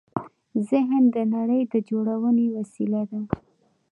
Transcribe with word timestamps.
ذهن 0.69 1.03
د 1.15 1.17
نړۍ 1.35 1.61
د 1.73 1.73
جوړونې 1.89 2.45
وسیله 2.57 3.01
ده. 3.11 3.21